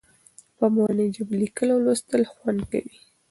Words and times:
په 0.57 0.65
مورنۍ 0.75 1.07
ژبه 1.15 1.35
لیکل 1.43 1.67
او 1.73 1.79
لوستل 1.85 2.21
خوند 2.33 2.59
کوي. 2.71 2.95